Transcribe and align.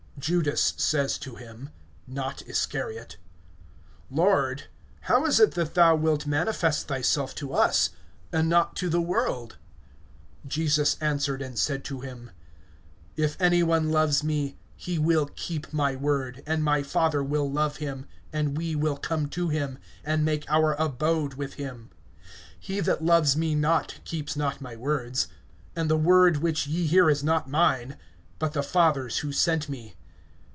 (22)Judas 0.21 0.79
says 0.79 1.17
to 1.17 1.33
him 1.33 1.69
(not 2.05 2.43
Iscariot): 2.43 3.17
Lord, 4.11 4.65
how 5.01 5.25
is 5.25 5.39
it 5.39 5.53
that 5.53 5.73
thou 5.73 5.95
wilt 5.95 6.27
manifest 6.27 6.87
thyself 6.87 7.33
to 7.33 7.53
us, 7.53 7.89
and 8.31 8.47
not 8.47 8.75
to 8.75 8.87
the 8.87 9.01
world? 9.01 9.57
(23)Jesus 10.47 10.95
answered 11.01 11.41
and 11.41 11.57
said 11.57 11.83
to 11.85 12.01
him: 12.01 12.29
If 13.17 13.35
any 13.41 13.63
one 13.63 13.89
loves 13.89 14.23
me, 14.23 14.59
he 14.75 14.99
will 14.99 15.25
keep 15.35 15.73
my 15.73 15.95
word; 15.95 16.43
and 16.45 16.63
my 16.63 16.83
Father 16.83 17.23
will 17.23 17.51
love 17.51 17.77
him, 17.77 18.05
and 18.31 18.55
we 18.55 18.75
will 18.75 18.97
come 18.97 19.27
to 19.29 19.49
him, 19.49 19.79
and 20.05 20.23
make 20.23 20.45
our 20.47 20.75
abode 20.77 21.33
with 21.33 21.55
him. 21.55 21.89
(24)He 22.63 22.83
that 22.83 23.03
loves 23.03 23.35
me 23.35 23.55
not, 23.55 23.99
keeps 24.05 24.35
not 24.35 24.61
my 24.61 24.75
words; 24.75 25.29
and 25.75 25.89
the 25.89 25.97
word 25.97 26.37
which 26.37 26.67
ye 26.67 26.85
hear 26.85 27.09
is 27.09 27.23
not 27.23 27.49
mine, 27.49 27.97
but 28.37 28.53
the 28.53 28.61
Father's 28.61 29.19
who 29.19 29.31
sent 29.31 29.67
me. 29.67 29.95